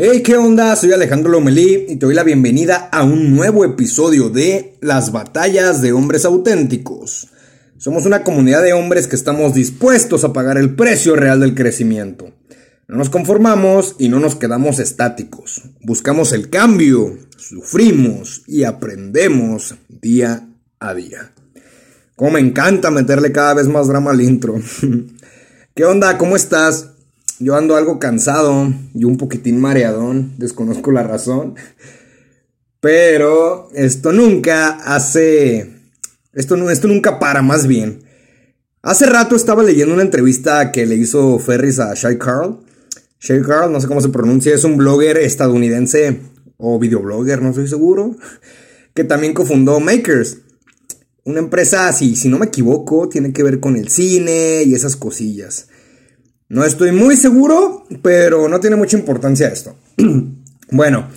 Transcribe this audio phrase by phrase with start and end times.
[0.00, 0.76] Hey, ¿qué onda?
[0.76, 5.82] Soy Alejandro Lomelí y te doy la bienvenida a un nuevo episodio de Las batallas
[5.82, 7.30] de hombres auténticos.
[7.78, 12.32] Somos una comunidad de hombres que estamos dispuestos a pagar el precio real del crecimiento.
[12.86, 15.62] No nos conformamos y no nos quedamos estáticos.
[15.80, 21.32] Buscamos el cambio, sufrimos y aprendemos día a día.
[22.14, 24.60] Como me encanta meterle cada vez más drama al intro.
[25.74, 26.16] ¿Qué onda?
[26.18, 26.90] ¿Cómo estás?
[27.40, 31.54] Yo ando algo cansado y un poquitín mareadón, desconozco la razón.
[32.80, 35.74] Pero esto nunca hace...
[36.32, 38.02] Esto, esto nunca para, más bien.
[38.82, 42.60] Hace rato estaba leyendo una entrevista que le hizo Ferris a Shay Carl.
[43.20, 46.20] Shay Carl, no sé cómo se pronuncia, es un blogger estadounidense
[46.56, 48.16] o videoblogger, no estoy seguro,
[48.94, 50.38] que también cofundó Makers.
[51.24, 54.96] Una empresa, si, si no me equivoco, tiene que ver con el cine y esas
[54.96, 55.68] cosillas.
[56.50, 59.76] No estoy muy seguro, pero no tiene mucha importancia esto.
[60.70, 61.08] bueno,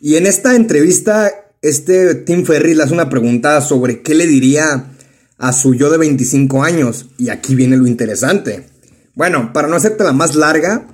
[0.00, 4.92] y en esta entrevista, este Tim Ferry le hace una pregunta sobre qué le diría
[5.38, 7.06] a su yo de 25 años.
[7.18, 8.66] Y aquí viene lo interesante.
[9.14, 10.86] Bueno, para no hacerte la más larga,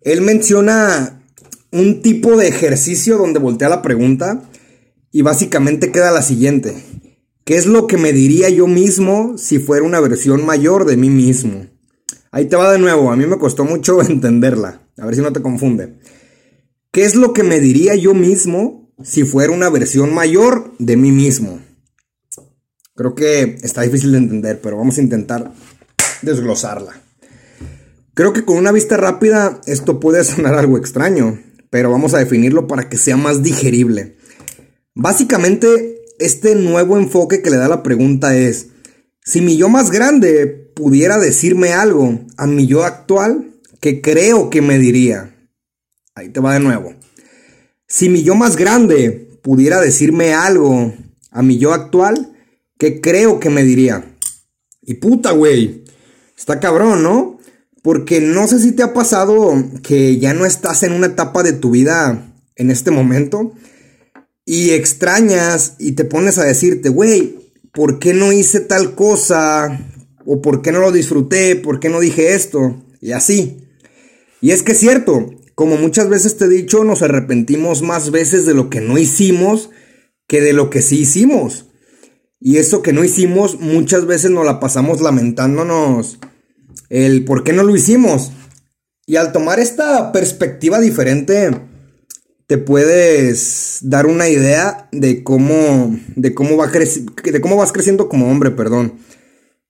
[0.00, 1.22] él menciona
[1.70, 4.42] un tipo de ejercicio donde voltea la pregunta
[5.12, 6.74] y básicamente queda la siguiente.
[7.44, 11.08] ¿Qué es lo que me diría yo mismo si fuera una versión mayor de mí
[11.08, 11.66] mismo?
[12.30, 15.32] Ahí te va de nuevo, a mí me costó mucho entenderla, a ver si no
[15.32, 15.98] te confunde.
[16.90, 21.12] ¿Qué es lo que me diría yo mismo si fuera una versión mayor de mí
[21.12, 21.60] mismo?
[22.94, 25.52] Creo que está difícil de entender, pero vamos a intentar
[26.22, 27.00] desglosarla.
[28.14, 32.66] Creo que con una vista rápida esto puede sonar algo extraño, pero vamos a definirlo
[32.66, 34.16] para que sea más digerible.
[34.94, 38.70] Básicamente este nuevo enfoque que le da la pregunta es,
[39.28, 44.62] si mi yo más grande pudiera decirme algo a mi yo actual, que creo que
[44.62, 45.36] me diría?
[46.14, 46.94] Ahí te va de nuevo.
[47.86, 50.94] Si mi yo más grande pudiera decirme algo
[51.30, 52.38] a mi yo actual,
[52.78, 54.16] que creo que me diría?
[54.80, 55.84] Y puta, güey.
[56.34, 57.38] Está cabrón, ¿no?
[57.82, 61.52] Porque no sé si te ha pasado que ya no estás en una etapa de
[61.52, 63.52] tu vida en este momento
[64.46, 67.47] y extrañas y te pones a decirte, güey,
[67.78, 69.78] ¿por qué no hice tal cosa?
[70.26, 71.54] ¿O por qué no lo disfruté?
[71.54, 72.82] ¿Por qué no dije esto?
[73.00, 73.68] Y así.
[74.40, 78.46] Y es que es cierto, como muchas veces te he dicho, nos arrepentimos más veces
[78.46, 79.70] de lo que no hicimos
[80.26, 81.66] que de lo que sí hicimos.
[82.40, 86.18] Y eso que no hicimos, muchas veces nos la pasamos lamentándonos
[86.88, 88.32] el por qué no lo hicimos.
[89.06, 91.52] Y al tomar esta perspectiva diferente,
[92.48, 98.30] te puedes dar una idea de cómo, de cómo, va de cómo vas creciendo como
[98.30, 98.94] hombre, perdón.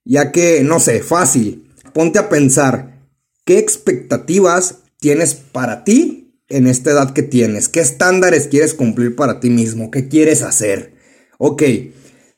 [0.04, 3.10] Ya que, no sé, fácil, ponte a pensar,
[3.44, 7.68] ¿qué expectativas tienes para ti en esta edad que tienes?
[7.68, 9.90] ¿Qué estándares quieres cumplir para ti mismo?
[9.90, 10.94] ¿Qué quieres hacer?
[11.38, 11.64] Ok,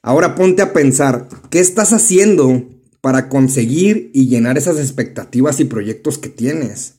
[0.00, 2.66] ahora ponte a pensar, ¿qué estás haciendo
[3.02, 6.94] para conseguir y llenar esas expectativas y proyectos que tienes?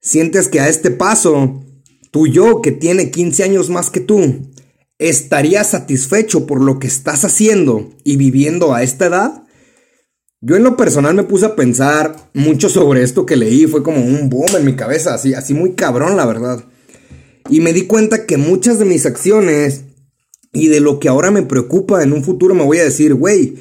[0.00, 1.64] Sientes que a este paso
[2.10, 4.50] tu yo que tiene 15 años más que tú,
[4.98, 9.42] ¿estaría satisfecho por lo que estás haciendo y viviendo a esta edad?
[10.40, 14.00] Yo en lo personal me puse a pensar mucho sobre esto que leí, fue como
[14.00, 16.64] un boom en mi cabeza, así, así muy cabrón la verdad.
[17.48, 19.84] Y me di cuenta que muchas de mis acciones
[20.52, 23.56] y de lo que ahora me preocupa en un futuro me voy a decir, güey,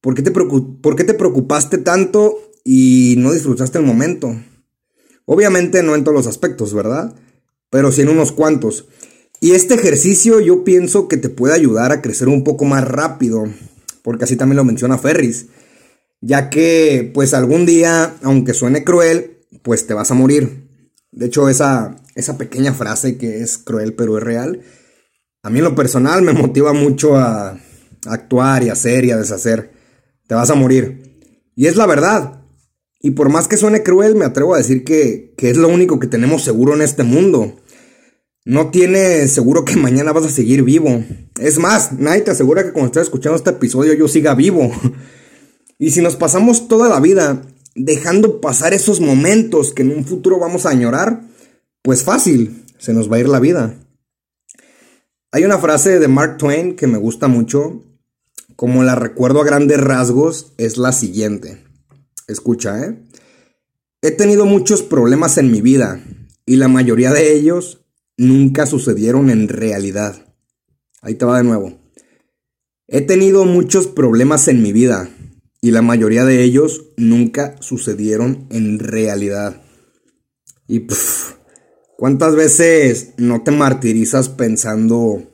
[0.00, 4.36] ¿por, qué te ¿por qué te preocupaste tanto y no disfrutaste el momento?
[5.24, 7.14] Obviamente no en todos los aspectos, ¿verdad?
[7.70, 8.86] Pero sí unos cuantos.
[9.40, 13.44] Y este ejercicio yo pienso que te puede ayudar a crecer un poco más rápido,
[14.02, 15.46] porque así también lo menciona Ferris,
[16.20, 20.68] ya que pues algún día, aunque suene cruel, pues te vas a morir.
[21.12, 24.62] De hecho, esa, esa pequeña frase que es cruel pero es real,
[25.42, 27.58] a mí en lo personal me motiva mucho a
[28.06, 29.72] actuar y hacer y a deshacer.
[30.26, 31.20] Te vas a morir.
[31.54, 32.37] Y es la verdad.
[33.00, 36.08] Y por más que suene cruel, me atrevo a decir que, es lo único que
[36.08, 37.56] tenemos seguro en este mundo.
[38.44, 41.04] No tienes seguro que mañana vas a seguir vivo.
[41.40, 44.70] Es más, nadie te asegura que cuando estés escuchando este episodio yo siga vivo.
[45.80, 47.42] Y si nos pasamos toda la vida
[47.76, 51.22] dejando pasar esos momentos que en un futuro vamos a añorar,
[51.82, 53.76] pues fácil, se nos va a ir la vida.
[55.30, 57.84] Hay una frase de Mark Twain que me gusta mucho,
[58.56, 61.67] como la recuerdo a grandes rasgos, es la siguiente.
[62.28, 63.02] Escucha, ¿eh?
[64.00, 66.00] He tenido muchos problemas en mi vida
[66.46, 67.84] y la mayoría de ellos
[68.16, 70.34] nunca sucedieron en realidad.
[71.02, 71.80] Ahí te va de nuevo.
[72.86, 75.10] He tenido muchos problemas en mi vida
[75.60, 79.62] y la mayoría de ellos nunca sucedieron en realidad.
[80.68, 80.86] Y
[81.98, 85.32] ¿Cuántas veces no te martirizas pensando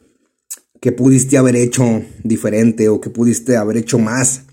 [0.80, 4.44] que pudiste haber hecho diferente o que pudiste haber hecho más?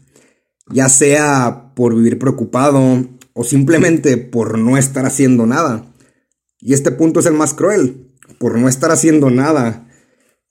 [0.70, 5.86] Ya sea por vivir preocupado o simplemente por no estar haciendo nada.
[6.60, 9.88] Y este punto es el más cruel, por no estar haciendo nada.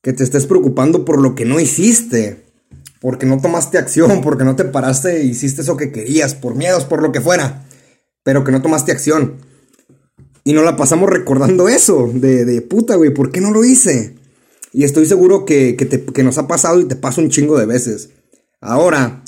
[0.02, 2.44] Que te estés preocupando por lo que no hiciste,
[3.00, 6.84] porque no tomaste acción, porque no te paraste e hiciste eso que querías, por miedos,
[6.84, 7.66] por lo que fuera,
[8.23, 9.37] pero que no tomaste acción.
[10.43, 14.16] Y nos la pasamos recordando eso, de, de puta, güey, ¿por qué no lo hice?
[14.73, 18.11] Y estoy seguro que, que nos ha pasado y te pasa un chingo de veces.
[18.61, 19.23] Ahora,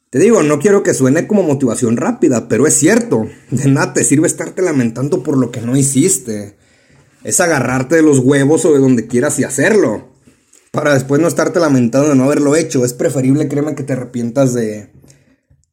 [0.09, 3.27] Te digo, no quiero que suene como motivación rápida, pero es cierto.
[3.51, 6.55] De nada te sirve estarte lamentando por lo que no hiciste.
[7.23, 10.07] Es agarrarte de los huevos o de donde quieras y hacerlo.
[10.71, 12.85] Para después no estarte lamentando de no haberlo hecho.
[12.85, 14.91] Es preferible, créeme, que te arrepientas de,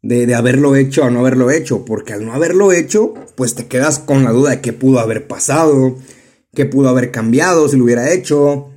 [0.03, 1.85] de, de haberlo hecho a no haberlo hecho.
[1.85, 5.29] Porque al no haberlo hecho, pues te quedas con la duda de qué pudo haber
[5.29, 5.97] pasado,
[6.55, 8.71] qué pudo haber cambiado si lo hubiera hecho,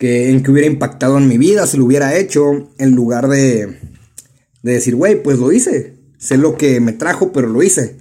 [0.00, 3.78] que, en que hubiera impactado en mi vida si lo hubiera hecho, en lugar de,
[4.62, 5.98] de decir, güey, pues lo hice.
[6.16, 7.98] Sé lo que me trajo, pero lo hice.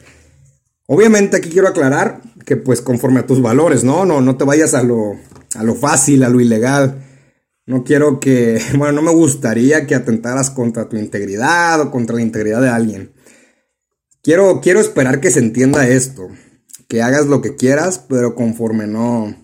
[0.88, 4.06] Obviamente aquí quiero aclarar que pues conforme a tus valores, ¿no?
[4.06, 5.18] No, no te vayas a lo,
[5.56, 7.04] a lo fácil, a lo ilegal.
[7.66, 12.22] No quiero que, bueno, no me gustaría que atentaras contra tu integridad o contra la
[12.22, 13.12] integridad de alguien.
[14.24, 16.30] Quiero, quiero esperar que se entienda esto.
[16.88, 19.36] Que hagas lo que quieras, pero conforme no,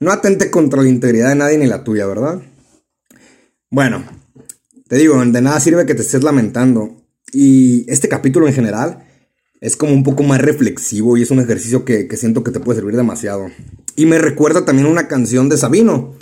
[0.00, 2.40] no atente contra la integridad de nadie ni la tuya, ¿verdad?
[3.70, 4.02] Bueno,
[4.88, 6.96] te digo, de nada sirve que te estés lamentando.
[7.32, 9.06] Y este capítulo en general
[9.60, 12.80] es como un poco más reflexivo y es un ejercicio que, siento que te puede
[12.80, 13.48] servir demasiado.
[13.94, 16.16] Y me recuerda también una canción de Sabino.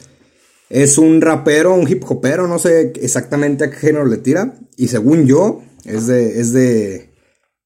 [0.68, 4.58] Es un rapero, un hip hopero, no sé exactamente a qué género le tira.
[4.76, 7.14] Y según yo, es de, es de,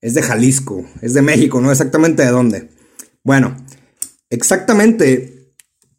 [0.01, 2.69] es de Jalisco, es de México, no exactamente de dónde.
[3.25, 3.57] Bueno,
[4.31, 5.42] exactamente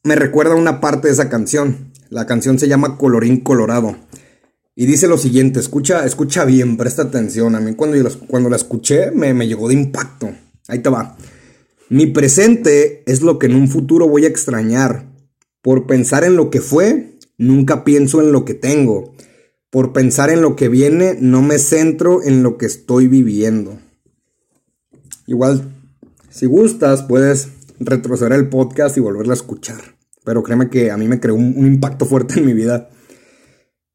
[0.03, 1.91] me recuerda una parte de esa canción.
[2.09, 3.95] La canción se llama Colorín Colorado.
[4.75, 7.55] Y dice lo siguiente, escucha, escucha bien, presta atención.
[7.55, 10.31] A mí cuando, cuando la escuché me, me llegó de impacto.
[10.67, 11.15] Ahí te va.
[11.89, 15.05] Mi presente es lo que en un futuro voy a extrañar.
[15.61, 19.13] Por pensar en lo que fue, nunca pienso en lo que tengo.
[19.69, 23.79] Por pensar en lo que viene, no me centro en lo que estoy viviendo.
[25.27, 25.71] Igual,
[26.29, 27.49] si gustas, puedes
[27.85, 29.95] retroceder el podcast y volverla a escuchar.
[30.23, 32.89] Pero créeme que a mí me creó un, impacto fuerte en mi vida.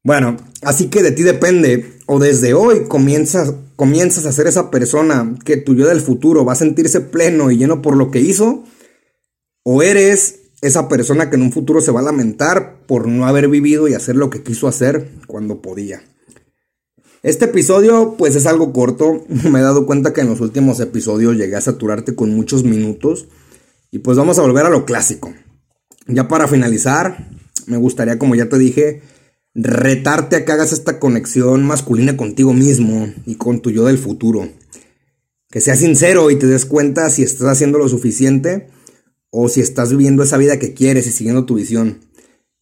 [0.03, 5.35] Bueno, así que de ti depende, o desde hoy comienzas, comienzas a ser esa persona
[5.43, 8.63] que tu yo del futuro va a sentirse pleno y lleno por lo que hizo,
[9.63, 13.47] o eres esa persona que en un futuro se va a lamentar por no haber
[13.47, 16.01] vivido y hacer lo que quiso hacer cuando podía.
[17.21, 21.35] Este episodio pues es algo corto, me he dado cuenta que en los últimos episodios
[21.35, 23.27] llegué a saturarte con muchos minutos
[23.91, 25.33] y pues vamos a volver a lo clásico.
[26.07, 27.29] Ya para finalizar,
[27.67, 29.01] me gustaría, como ya te dije,
[29.53, 34.49] retarte a que hagas esta conexión masculina contigo mismo y con tu yo del futuro.
[35.49, 38.69] Que seas sincero y te des cuenta si estás haciendo lo suficiente
[39.31, 41.99] o si estás viviendo esa vida que quieres y siguiendo tu visión.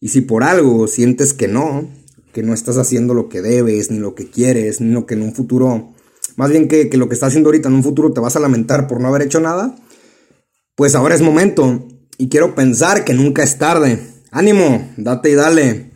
[0.00, 1.88] Y si por algo sientes que no,
[2.32, 5.22] que no estás haciendo lo que debes, ni lo que quieres, ni lo que en
[5.22, 5.92] un futuro
[6.38, 8.40] más bien que, que lo que estás haciendo ahorita en un futuro te vas a
[8.40, 9.74] lamentar por no haber hecho nada,
[10.78, 11.88] pues ahora es momento.
[12.18, 13.98] Y quiero pensar que nunca es tarde.
[14.30, 15.90] Ánimo, date y dale.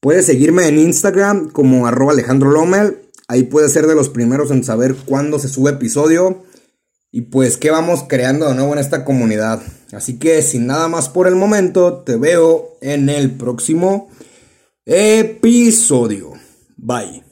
[0.00, 3.02] Puedes seguirme en Instagram como arroba Alejandro Lomel.
[3.28, 6.42] Ahí puedes ser de los primeros en saber cuándo se sube episodio.
[7.12, 9.60] Y pues qué vamos creando de nuevo en esta comunidad.
[9.92, 14.08] Así que sin nada más por el momento, te veo en el próximo
[14.86, 16.32] episodio.
[16.78, 17.27] Bye.